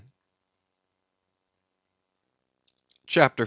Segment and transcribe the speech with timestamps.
[3.07, 3.37] CHAPTER 45.